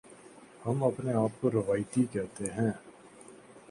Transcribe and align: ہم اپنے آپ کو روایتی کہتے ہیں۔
ہم 0.65 0.83
اپنے 0.83 1.13
آپ 1.13 1.41
کو 1.41 1.51
روایتی 1.51 2.05
کہتے 2.11 2.45
ہیں۔ 2.45 2.71